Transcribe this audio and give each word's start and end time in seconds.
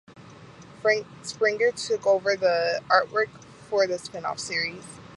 Frank 0.81 1.05
Springer 1.21 1.71
took 1.73 2.07
over 2.07 2.35
the 2.35 2.81
artwork 2.89 3.29
for 3.69 3.85
the 3.85 3.99
spin-off 3.99 4.39
series. 4.39 4.83